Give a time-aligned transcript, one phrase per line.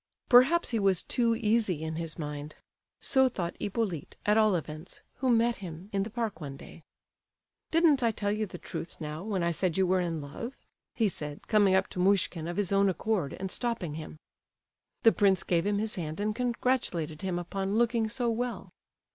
[0.29, 2.55] Perhaps he was too easy in his mind.
[3.01, 6.81] So thought Hippolyte, at all events, who met him in the park one day.
[7.69, 10.55] "Didn't I tell you the truth now, when I said you were in love?"
[10.95, 14.17] he said, coming up to Muishkin of his own accord, and stopping him.
[15.03, 18.71] The prince gave him his hand and congratulated him upon "looking so well."